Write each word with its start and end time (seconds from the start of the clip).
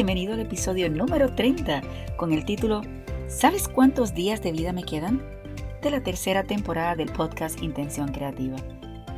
Bienvenido 0.00 0.32
al 0.32 0.40
episodio 0.40 0.88
número 0.88 1.34
30 1.34 1.82
con 2.16 2.32
el 2.32 2.44
título 2.44 2.80
¿Sabes 3.28 3.68
cuántos 3.68 4.14
días 4.14 4.40
de 4.40 4.52
vida 4.52 4.72
me 4.72 4.84
quedan? 4.84 5.39
De 5.82 5.90
la 5.90 6.02
tercera 6.02 6.44
temporada 6.44 6.94
del 6.94 7.10
podcast 7.10 7.62
Intención 7.62 8.12
Creativa. 8.12 8.56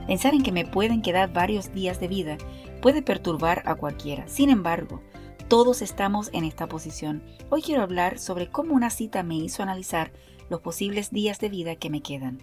Pensar 0.07 0.35
en 0.35 0.43
que 0.43 0.53
me 0.53 0.65
pueden 0.65 1.03
quedar 1.03 1.33
varios 1.33 1.73
días 1.73 1.99
de 1.99 2.09
vida 2.09 2.39
puede 2.81 3.03
perturbar 3.03 3.63
a 3.67 3.75
cualquiera. 3.75 4.29
Sin 4.29 4.51
embargo, 4.51 5.03
todos 5.49 5.83
estamos 5.83 6.31
en 6.33 6.45
esta 6.45 6.69
posición. 6.69 7.23
Hoy 7.51 7.63
quiero 7.63 7.83
hablar 7.83 8.19
sobre 8.19 8.49
cómo 8.49 8.75
una 8.75 8.91
cita 8.91 9.23
me 9.23 9.37
hizo 9.37 9.63
analizar 9.63 10.13
los 10.51 10.61
posibles 10.61 11.11
días 11.11 11.41
de 11.41 11.49
vida 11.49 11.77
que 11.77 11.91
me 11.91 12.01
quedan. 12.01 12.43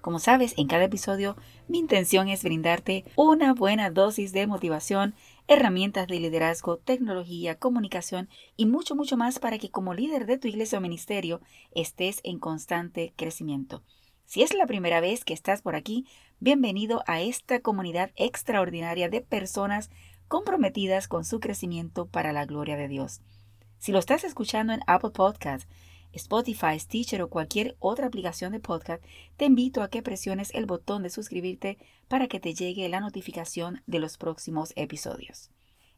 Como 0.00 0.18
sabes, 0.18 0.54
en 0.56 0.66
cada 0.66 0.84
episodio 0.84 1.36
mi 1.68 1.78
intención 1.78 2.28
es 2.28 2.42
brindarte 2.42 3.04
una 3.16 3.54
buena 3.54 3.90
dosis 3.90 4.32
de 4.32 4.46
motivación 4.46 5.14
herramientas 5.48 6.06
de 6.06 6.20
liderazgo, 6.20 6.78
tecnología, 6.78 7.58
comunicación 7.58 8.28
y 8.56 8.66
mucho, 8.66 8.94
mucho 8.94 9.16
más 9.16 9.38
para 9.38 9.58
que 9.58 9.70
como 9.70 9.94
líder 9.94 10.26
de 10.26 10.38
tu 10.38 10.48
iglesia 10.48 10.78
o 10.78 10.80
ministerio 10.80 11.40
estés 11.74 12.20
en 12.24 12.38
constante 12.38 13.12
crecimiento. 13.16 13.82
Si 14.24 14.42
es 14.42 14.54
la 14.54 14.66
primera 14.66 15.00
vez 15.00 15.24
que 15.24 15.34
estás 15.34 15.62
por 15.62 15.74
aquí, 15.74 16.06
bienvenido 16.40 17.02
a 17.06 17.20
esta 17.20 17.60
comunidad 17.60 18.12
extraordinaria 18.16 19.08
de 19.08 19.20
personas 19.20 19.90
comprometidas 20.28 21.08
con 21.08 21.24
su 21.24 21.40
crecimiento 21.40 22.06
para 22.06 22.32
la 22.32 22.46
gloria 22.46 22.76
de 22.76 22.88
Dios. 22.88 23.20
Si 23.78 23.92
lo 23.92 23.98
estás 23.98 24.24
escuchando 24.24 24.72
en 24.72 24.80
Apple 24.86 25.10
Podcast, 25.10 25.68
Spotify, 26.12 26.78
Stitcher 26.78 27.22
o 27.22 27.28
cualquier 27.28 27.76
otra 27.78 28.06
aplicación 28.06 28.52
de 28.52 28.60
podcast, 28.60 29.02
te 29.36 29.46
invito 29.46 29.82
a 29.82 29.88
que 29.88 30.02
presiones 30.02 30.52
el 30.54 30.66
botón 30.66 31.02
de 31.02 31.10
suscribirte 31.10 31.78
para 32.08 32.28
que 32.28 32.40
te 32.40 32.54
llegue 32.54 32.88
la 32.88 33.00
notificación 33.00 33.82
de 33.86 33.98
los 33.98 34.18
próximos 34.18 34.72
episodios. 34.76 35.50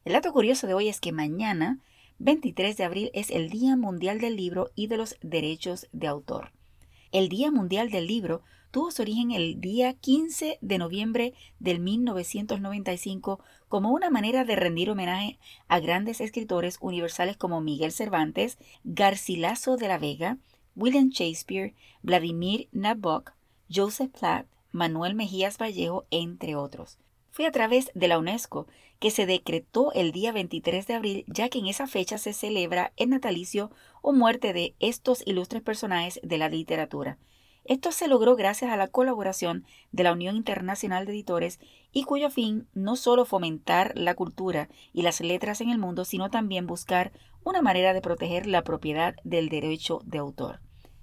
El 0.04 0.12
dato 0.12 0.32
curioso 0.32 0.66
de 0.66 0.74
hoy 0.74 0.88
es 0.88 1.00
que 1.00 1.12
mañana, 1.12 1.80
23 2.18 2.76
de 2.76 2.84
abril, 2.84 3.10
es 3.14 3.30
el 3.30 3.50
Día 3.50 3.76
Mundial 3.76 4.20
del 4.20 4.36
Libro 4.36 4.70
y 4.74 4.86
de 4.86 4.96
los 4.96 5.16
Derechos 5.22 5.88
de 5.92 6.06
Autor. 6.06 6.52
El 7.10 7.28
Día 7.28 7.50
Mundial 7.50 7.90
del 7.90 8.06
Libro 8.06 8.42
tuvo 8.75 8.91
su 8.91 9.03
origen 9.03 9.30
el 9.30 9.61
día 9.61 9.92
15 9.92 10.58
de 10.61 10.78
noviembre 10.78 11.33
del 11.61 11.78
1995 11.78 13.39
como 13.69 13.92
una 13.92 14.11
manera 14.11 14.44
de 14.44 14.56
rendir 14.56 14.91
homenaje 14.91 15.39
a 15.69 15.78
grandes 15.78 16.20
escritores 16.20 16.78
universales 16.81 17.36
como 17.36 17.61
Miguel 17.61 17.92
Cervantes, 17.92 18.58
Garcilaso 18.83 19.77
de 19.77 19.86
la 19.86 19.98
Vega, 19.98 20.39
William 20.75 21.11
Shakespeare, 21.11 21.72
Vladimir 22.03 22.66
Nabokov, 22.72 23.34
Joseph 23.72 24.11
Platt, 24.11 24.48
Manuel 24.72 25.14
Mejías 25.14 25.56
Vallejo, 25.56 26.05
entre 26.11 26.56
otros. 26.56 26.98
Fue 27.31 27.47
a 27.47 27.53
través 27.53 27.92
de 27.94 28.09
la 28.09 28.19
UNESCO 28.19 28.66
que 28.98 29.12
se 29.12 29.25
decretó 29.25 29.92
el 29.92 30.11
día 30.11 30.33
23 30.33 30.84
de 30.88 30.94
abril, 30.94 31.25
ya 31.28 31.48
que 31.48 31.61
en 31.61 31.69
esa 31.69 31.86
fecha 31.86 32.19
se 32.19 32.33
celebra 32.33 32.92
el 32.97 33.11
natalicio 33.11 33.70
o 34.03 34.12
muerte 34.12 34.53
de 34.53 34.75
estos 34.81 35.25
ilustres 35.25 35.62
personajes 35.62 36.19
de 36.25 36.38
la 36.38 36.48
literatura. 36.48 37.19
Esto 37.64 37.92
se 37.92 38.08
logró 38.08 38.36
gracias 38.36 38.70
a 38.70 38.76
la 38.76 38.88
colaboración 38.88 39.64
de 39.90 40.02
la 40.02 40.12
Unión 40.12 40.36
Internacional 40.36 41.06
de 41.06 41.12
Editores 41.12 41.60
y 41.92 42.04
cuyo 42.04 42.28
fin 42.28 42.68
no 42.74 42.94
solo 42.96 43.24
fomentar 43.24 43.92
la 43.96 44.14
cultura 44.14 44.68
y 44.92 45.00
las 45.02 45.20
letras 45.20 45.62
en 45.62 45.70
el 45.70 45.78
mundo, 45.78 46.04
sino 46.04 46.30
también 46.30 46.66
buscar 46.66 47.12
una 47.42 47.62
manera 47.62 47.94
de 47.94 48.03
proteger 48.03 48.47
la 48.47 48.62
propiedad 48.62 49.16
del 49.24 49.48
derecho 49.48 50.00
de 50.04 50.19
autor. 50.19 50.60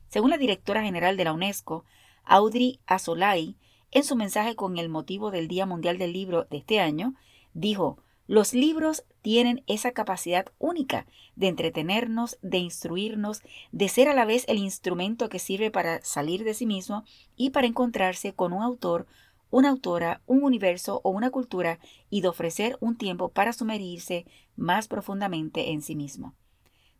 Según 0.07 0.29
la 0.29 0.37
directora 0.37 0.83
general 0.83 1.17
de 1.17 1.23
la 1.23 1.33
UNESCO, 1.33 1.83
Audrey 2.25 2.79
Asolay, 2.85 3.55
en 3.89 4.03
su 4.03 4.15
mensaje 4.15 4.55
con 4.55 4.77
el 4.77 4.89
motivo 4.89 5.31
del 5.31 5.47
Día 5.47 5.65
Mundial 5.65 5.97
del 5.97 6.13
Libro 6.13 6.45
de 6.45 6.57
este 6.57 6.79
año, 6.79 7.15
dijo, 7.53 7.97
los 8.27 8.53
libros 8.53 9.03
tienen 9.21 9.63
esa 9.67 9.91
capacidad 9.91 10.47
única 10.59 11.05
de 11.35 11.47
entretenernos, 11.47 12.37
de 12.41 12.57
instruirnos, 12.57 13.41
de 13.71 13.87
ser 13.87 14.09
a 14.09 14.13
la 14.13 14.25
vez 14.25 14.45
el 14.47 14.57
instrumento 14.57 15.29
que 15.29 15.39
sirve 15.39 15.71
para 15.71 16.01
salir 16.03 16.43
de 16.43 16.53
sí 16.53 16.65
mismo 16.65 17.03
y 17.35 17.51
para 17.51 17.67
encontrarse 17.67 18.33
con 18.33 18.53
un 18.53 18.63
autor, 18.63 19.07
una 19.49 19.69
autora, 19.69 20.21
un 20.25 20.43
universo 20.43 21.01
o 21.03 21.09
una 21.09 21.29
cultura 21.29 21.79
y 22.09 22.21
de 22.21 22.29
ofrecer 22.29 22.77
un 22.79 22.97
tiempo 22.97 23.29
para 23.29 23.53
sumergirse 23.53 24.25
más 24.55 24.87
profundamente 24.87 25.71
en 25.71 25.81
sí 25.81 25.95
mismo. 25.95 26.33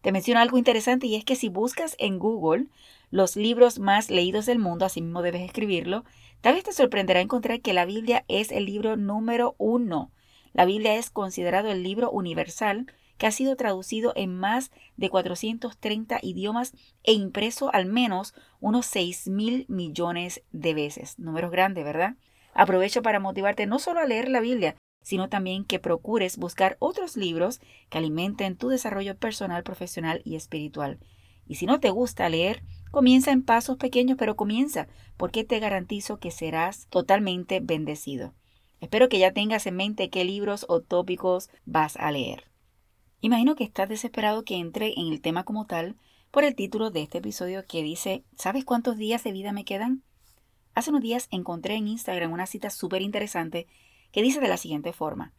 Te 0.02 0.12
menciono 0.12 0.40
algo 0.40 0.58
interesante 0.58 1.08
y 1.08 1.16
es 1.16 1.24
que 1.24 1.36
si 1.36 1.48
buscas 1.50 1.96
en 2.00 2.18
Google 2.18 2.68
los 3.12 3.36
libros 3.36 3.80
más 3.80 4.10
leídos 4.10 4.46
del 4.46 4.58
mundo, 4.58 4.86
así 4.86 5.02
mismo 5.02 5.22
debes 5.22 5.44
escribirlo, 5.44 6.04
tal 6.42 6.56
vez 6.56 6.64
te 6.64 6.74
sorprenderá 6.74 7.22
encontrar 7.22 7.62
que 7.62 7.74
la 7.74 7.86
Biblia 7.86 8.26
es 8.28 8.52
el 8.52 8.66
libro 8.66 8.98
número 8.98 9.56
uno 9.58 10.12
la 10.54 10.66
Biblia 10.66 10.96
es 10.96 11.10
considerado 11.10 11.70
el 11.70 11.84
libro 11.84 12.12
universal 12.12 12.88
que 13.18 13.28
ha 13.28 13.32
sido 13.32 13.56
traducido 13.56 14.14
en 14.16 14.36
más 14.36 14.72
de 14.98 15.10
430 15.10 16.20
idiomas 16.24 16.74
e 17.04 17.14
impreso 17.14 17.72
al 17.74 17.86
menos 17.86 18.34
unos 18.60 18.88
6 18.88 19.28
mil 19.28 19.66
millones 19.70 20.42
de 20.52 20.74
veces. 20.74 21.20
Números 21.20 21.52
grandes, 21.52 21.84
¿verdad? 21.84 22.16
Aprovecho 22.54 23.02
para 23.02 23.20
motivarte 23.20 23.68
no 23.68 23.78
solo 23.78 24.00
a 24.00 24.06
leer 24.06 24.28
la 24.28 24.40
Biblia, 24.40 24.76
sino 25.04 25.30
también 25.30 25.66
que 25.66 25.80
procures 25.80 26.38
buscar 26.38 26.78
otros 26.80 27.16
libros 27.16 27.62
que 27.90 27.98
alimenten 27.98 28.58
tu 28.58 28.70
desarrollo 28.70 29.16
personal, 29.16 29.64
profesional 29.64 30.22
y 30.26 30.36
espiritual. 30.36 31.00
Y 31.48 31.56
si 31.56 31.66
no 31.66 31.80
te 31.80 31.90
gusta 31.90 32.30
leer, 32.30 32.64
comienza 32.92 33.32
en 33.32 33.44
pasos 33.44 33.78
pequeños, 33.78 34.18
pero 34.18 34.36
comienza, 34.36 34.88
porque 35.18 35.44
te 35.44 35.60
garantizo 35.60 36.18
que 36.18 36.32
serás 36.32 36.88
totalmente 36.90 37.60
bendecido. 37.62 38.34
Espero 38.82 39.10
que 39.10 39.20
ya 39.20 39.32
tengas 39.32 39.68
en 39.68 39.76
mente 39.76 40.10
qué 40.10 40.26
libros 40.26 40.66
o 40.68 40.82
tópicos 40.82 41.50
vas 41.66 41.96
a 41.98 42.12
leer. 42.12 42.46
Imagino 43.22 43.56
que 43.56 43.64
estás 43.64 43.88
desesperado 43.88 44.44
que 44.44 44.56
entre 44.56 45.00
en 45.00 45.14
el 45.14 45.22
tema 45.22 45.44
como 45.44 45.68
tal 45.68 45.96
por 46.32 46.44
el 46.44 46.56
título 46.56 46.90
de 46.90 47.04
este 47.04 47.20
episodio 47.20 47.64
que 47.68 47.84
dice 47.84 48.24
¿Sabes 48.36 48.66
cuántos 48.66 48.98
días 48.98 49.24
de 49.24 49.32
vida 49.32 49.54
me 49.54 49.66
quedan? 49.66 50.04
Hace 50.74 50.90
unos 50.90 51.04
días 51.04 51.28
encontré 51.30 51.76
en 51.76 51.88
Instagram 51.88 52.34
una 52.34 52.48
cita 52.48 52.72
súper 52.72 53.04
interesante 53.04 53.68
que 54.12 54.24
dice 54.24 54.40
de 54.40 54.48
la 54.48 54.58
siguiente 54.58 54.94
forma. 54.94 55.34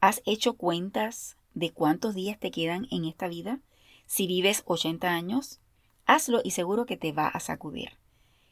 ¿Has 0.00 0.20
hecho 0.26 0.58
cuentas 0.58 1.38
de 1.54 1.70
cuántos 1.70 2.14
días 2.14 2.38
te 2.38 2.50
quedan 2.50 2.86
en 2.90 3.06
esta 3.06 3.28
vida? 3.28 3.60
Si 4.04 4.26
vives 4.26 4.62
80 4.66 5.08
años, 5.08 5.60
hazlo 6.04 6.42
y 6.44 6.50
seguro 6.50 6.84
que 6.84 6.98
te 6.98 7.12
va 7.12 7.28
a 7.28 7.40
sacudir. 7.40 7.92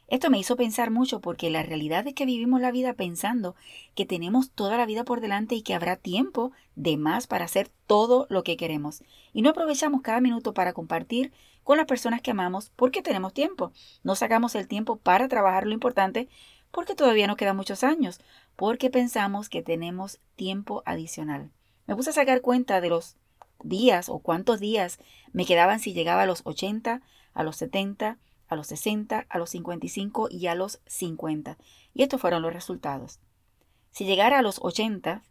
Esto 0.07 0.29
me 0.29 0.37
hizo 0.37 0.55
pensar 0.55 0.91
mucho 0.91 1.21
porque 1.21 1.49
la 1.49 1.63
realidad 1.63 2.05
es 2.07 2.13
que 2.13 2.25
vivimos 2.25 2.61
la 2.61 2.71
vida 2.71 2.93
pensando 2.93 3.55
que 3.95 4.05
tenemos 4.05 4.51
toda 4.51 4.77
la 4.77 4.85
vida 4.85 5.03
por 5.03 5.21
delante 5.21 5.55
y 5.55 5.61
que 5.61 5.73
habrá 5.73 5.95
tiempo 5.95 6.51
de 6.75 6.97
más 6.97 7.25
para 7.25 7.45
hacer 7.45 7.69
todo 7.87 8.27
lo 8.29 8.43
que 8.43 8.57
queremos. 8.57 9.03
Y 9.31 9.41
no 9.41 9.51
aprovechamos 9.51 10.01
cada 10.01 10.21
minuto 10.21 10.53
para 10.53 10.73
compartir 10.73 11.31
con 11.63 11.77
las 11.77 11.87
personas 11.87 12.21
que 12.21 12.31
amamos 12.31 12.71
porque 12.75 13.01
tenemos 13.01 13.33
tiempo. 13.33 13.71
No 14.03 14.15
sacamos 14.15 14.55
el 14.55 14.67
tiempo 14.67 14.97
para 14.97 15.27
trabajar 15.27 15.65
lo 15.65 15.73
importante 15.73 16.27
porque 16.71 16.95
todavía 16.95 17.27
nos 17.27 17.37
quedan 17.37 17.55
muchos 17.55 17.83
años, 17.83 18.19
porque 18.55 18.89
pensamos 18.89 19.47
que 19.47 19.61
tenemos 19.61 20.19
tiempo 20.35 20.81
adicional. 20.85 21.51
Me 21.85 21.95
puse 21.95 22.09
a 22.09 22.13
sacar 22.13 22.41
cuenta 22.41 22.81
de 22.81 22.89
los 22.89 23.15
días 23.63 24.09
o 24.09 24.19
cuántos 24.19 24.59
días 24.59 24.99
me 25.33 25.45
quedaban 25.45 25.79
si 25.79 25.93
llegaba 25.93 26.23
a 26.23 26.25
los 26.25 26.41
80, 26.45 27.01
a 27.33 27.43
los 27.43 27.57
70, 27.57 28.17
a 28.47 28.55
los 28.55 28.67
60, 28.67 29.25
a 29.27 29.37
los 29.37 29.49
55 29.51 30.27
y 30.29 30.47
a 30.47 30.55
los 30.55 30.79
50. 30.85 31.57
Y 31.93 32.03
estos 32.03 32.21
fueron 32.21 32.41
los 32.41 32.53
resultados. 32.53 33.19
Si 33.91 34.05
llegara 34.05 34.39
a 34.39 34.41
los 34.41 34.59
80, 34.61 35.23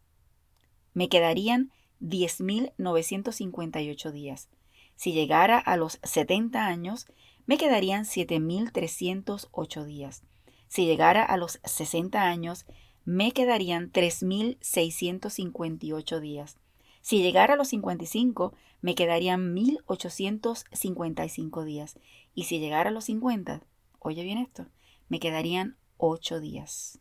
me 0.94 1.08
quedarían 1.08 1.72
10.958 2.00 4.12
días. 4.12 4.50
Si 4.96 5.12
llegara 5.12 5.58
a 5.58 5.76
los 5.76 5.98
70 6.02 6.66
años, 6.66 7.06
me 7.46 7.58
quedarían 7.58 8.04
7.308 8.04 9.84
días. 9.84 10.22
Si 10.68 10.86
llegara 10.86 11.24
a 11.24 11.36
los 11.36 11.58
60 11.64 12.22
años, 12.22 12.66
me 13.04 13.32
quedarían 13.32 13.90
3.658 13.90 16.20
días. 16.20 16.56
Si 17.02 17.20
llegara 17.20 17.54
a 17.54 17.56
los 17.56 17.68
55, 17.68 18.54
me 18.80 18.94
quedarían 18.94 19.52
1855 19.52 21.64
días. 21.64 21.98
Y 22.32 22.44
si 22.44 22.60
llegara 22.60 22.90
a 22.90 22.92
los 22.92 23.04
50, 23.04 23.60
oye 23.98 24.22
bien 24.22 24.38
esto, 24.38 24.66
me 25.08 25.20
quedarían 25.20 25.76
8 25.98 26.40
días. 26.40 27.00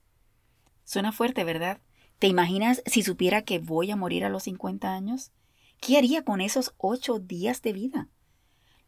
Suena 0.83 1.12
fuerte, 1.12 1.44
¿verdad? 1.44 1.80
¿Te 2.19 2.27
imaginas 2.27 2.83
si 2.86 3.03
supiera 3.03 3.44
que 3.44 3.59
voy 3.59 3.92
a 3.92 3.95
morir 3.95 4.25
a 4.25 4.30
los 4.30 4.44
50 4.44 4.94
años? 4.94 5.31
¿Qué 5.80 5.98
haría 5.98 6.24
con 6.24 6.42
esos 6.42 6.74
8 6.77 7.19
días 7.19 7.62
de 7.62 7.74
vida? 7.74 8.09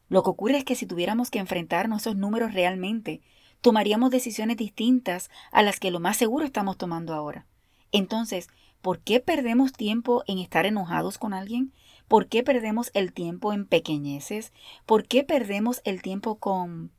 Lo 0.09 0.24
que 0.24 0.31
ocurre 0.31 0.57
es 0.57 0.66
que 0.66 0.75
si 0.75 0.86
tuviéramos 0.86 1.31
que 1.31 1.39
enfrentarnos 1.39 2.01
esos 2.01 2.16
números 2.16 2.54
realmente, 2.54 3.21
tomaríamos 3.62 4.12
decisiones 4.12 4.57
distintas 4.57 5.31
a 5.51 5.63
las 5.63 5.80
que 5.80 5.89
lo 5.89 6.00
más 6.00 6.18
seguro 6.18 6.45
estamos 6.45 6.77
tomando 6.77 7.13
ahora. 7.13 7.48
Entonces, 7.92 8.50
¿por 8.83 9.00
qué 9.00 9.21
perdemos 9.21 9.71
tiempo 9.71 10.24
en 10.27 10.39
estar 10.39 10.65
enojados 10.65 11.18
con 11.18 11.33
alguien? 11.33 11.74
¿Por 12.09 12.27
qué 12.27 12.44
perdemos 12.44 12.91
el 12.94 13.13
tiempo 13.13 13.53
en 13.53 13.65
pequeñeces? 13.65 14.51
¿Por 14.85 15.07
qué 15.07 15.24
perdemos 15.24 15.81
el 15.85 16.01
tiempo 16.01 16.38
con... 16.38 16.91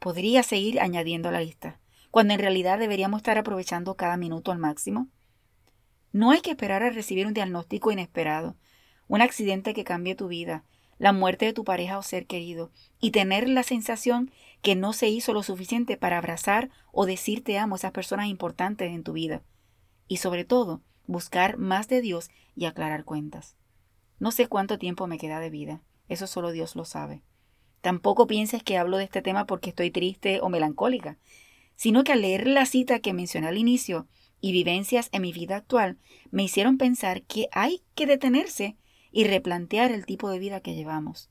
Podría 0.00 0.42
seguir 0.42 0.80
añadiendo 0.80 1.28
a 1.28 1.32
la 1.32 1.40
lista, 1.40 1.78
cuando 2.10 2.34
en 2.34 2.40
realidad 2.40 2.80
deberíamos 2.80 3.18
estar 3.18 3.38
aprovechando 3.38 3.94
cada 3.94 4.16
minuto 4.16 4.50
al 4.50 4.58
máximo. 4.58 5.06
No 6.10 6.32
hay 6.32 6.40
que 6.40 6.50
esperar 6.50 6.82
a 6.82 6.90
recibir 6.90 7.28
un 7.28 7.32
diagnóstico 7.32 7.92
inesperado, 7.92 8.56
un 9.06 9.22
accidente 9.22 9.72
que 9.72 9.84
cambie 9.84 10.16
tu 10.16 10.26
vida, 10.26 10.64
la 10.98 11.12
muerte 11.12 11.46
de 11.46 11.52
tu 11.52 11.62
pareja 11.62 11.96
o 11.96 12.02
ser 12.02 12.26
querido, 12.26 12.72
y 13.00 13.12
tener 13.12 13.48
la 13.48 13.62
sensación 13.62 14.32
que 14.62 14.74
no 14.74 14.92
se 14.92 15.08
hizo 15.08 15.32
lo 15.32 15.44
suficiente 15.44 15.96
para 15.96 16.18
abrazar 16.18 16.70
o 16.90 17.06
decir 17.06 17.44
te 17.44 17.56
amo 17.56 17.76
a 17.76 17.78
esas 17.78 17.92
personas 17.92 18.26
importantes 18.26 18.90
en 18.90 19.04
tu 19.04 19.12
vida. 19.12 19.42
Y 20.08 20.16
sobre 20.16 20.44
todo, 20.44 20.82
buscar 21.06 21.58
más 21.58 21.88
de 21.88 22.00
Dios 22.00 22.30
y 22.54 22.64
aclarar 22.66 23.04
cuentas. 23.04 23.56
No 24.18 24.30
sé 24.30 24.46
cuánto 24.46 24.78
tiempo 24.78 25.06
me 25.06 25.18
queda 25.18 25.40
de 25.40 25.50
vida, 25.50 25.82
eso 26.08 26.26
solo 26.26 26.52
Dios 26.52 26.76
lo 26.76 26.84
sabe. 26.84 27.22
Tampoco 27.80 28.26
pienses 28.26 28.62
que 28.62 28.78
hablo 28.78 28.96
de 28.96 29.04
este 29.04 29.22
tema 29.22 29.46
porque 29.46 29.70
estoy 29.70 29.90
triste 29.90 30.40
o 30.40 30.48
melancólica, 30.48 31.18
sino 31.76 32.04
que 32.04 32.12
al 32.12 32.22
leer 32.22 32.46
la 32.46 32.66
cita 32.66 33.00
que 33.00 33.12
mencioné 33.12 33.48
al 33.48 33.58
inicio 33.58 34.06
y 34.40 34.52
vivencias 34.52 35.08
en 35.12 35.22
mi 35.22 35.32
vida 35.32 35.56
actual 35.56 35.98
me 36.30 36.42
hicieron 36.42 36.78
pensar 36.78 37.22
que 37.22 37.48
hay 37.52 37.82
que 37.94 38.06
detenerse 38.06 38.76
y 39.10 39.24
replantear 39.24 39.92
el 39.92 40.06
tipo 40.06 40.30
de 40.30 40.38
vida 40.38 40.60
que 40.60 40.74
llevamos. 40.74 41.30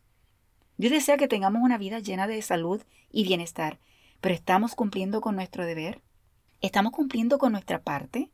Dios 0.77 0.91
desea 0.91 1.17
que 1.17 1.27
tengamos 1.27 1.61
una 1.61 1.77
vida 1.77 1.99
llena 1.99 2.27
de 2.27 2.41
salud 2.41 2.81
y 3.11 3.23
bienestar, 3.23 3.79
pero 4.21 4.33
¿estamos 4.33 4.75
cumpliendo 4.75 5.21
con 5.21 5.35
nuestro 5.35 5.65
deber? 5.65 6.01
¿Estamos 6.61 6.91
cumpliendo 6.91 7.37
con 7.37 7.51
nuestra 7.51 7.81
parte? 7.81 8.31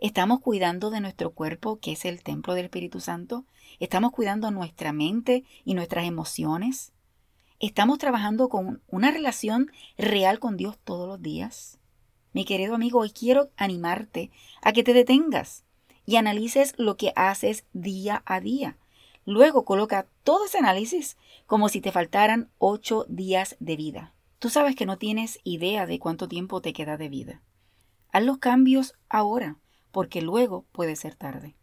¿Estamos 0.00 0.38
cuidando 0.38 0.90
de 0.90 1.00
nuestro 1.00 1.32
cuerpo, 1.32 1.80
que 1.80 1.90
es 1.90 2.04
el 2.04 2.22
templo 2.22 2.54
del 2.54 2.66
Espíritu 2.66 3.00
Santo? 3.00 3.46
¿Estamos 3.80 4.12
cuidando 4.12 4.52
nuestra 4.52 4.92
mente 4.92 5.42
y 5.64 5.74
nuestras 5.74 6.06
emociones? 6.06 6.92
¿Estamos 7.58 7.98
trabajando 7.98 8.48
con 8.48 8.80
una 8.86 9.10
relación 9.10 9.72
real 9.96 10.38
con 10.38 10.56
Dios 10.56 10.78
todos 10.84 11.08
los 11.08 11.20
días? 11.20 11.80
Mi 12.32 12.44
querido 12.44 12.76
amigo, 12.76 13.00
hoy 13.00 13.10
quiero 13.10 13.50
animarte 13.56 14.30
a 14.62 14.72
que 14.72 14.84
te 14.84 14.92
detengas 14.92 15.64
y 16.06 16.14
analices 16.14 16.74
lo 16.76 16.96
que 16.96 17.12
haces 17.16 17.64
día 17.72 18.22
a 18.24 18.38
día. 18.38 18.76
Luego 19.24 19.64
coloca 19.64 20.06
todo 20.22 20.44
ese 20.44 20.58
análisis 20.58 21.16
como 21.46 21.68
si 21.68 21.80
te 21.80 21.90
faltaran 21.90 22.50
ocho 22.58 23.04
días 23.08 23.56
de 23.58 23.74
vida. 23.74 24.14
Tú 24.38 24.48
sabes 24.48 24.76
que 24.76 24.86
no 24.86 24.96
tienes 24.96 25.40
idea 25.42 25.86
de 25.86 25.98
cuánto 25.98 26.28
tiempo 26.28 26.60
te 26.60 26.72
queda 26.72 26.96
de 26.96 27.08
vida. 27.08 27.42
Haz 28.12 28.22
los 28.22 28.38
cambios 28.38 28.94
ahora, 29.08 29.56
porque 29.98 30.22
luego 30.22 30.64
puede 30.70 30.94
ser 30.94 31.16
tarde. 31.16 31.56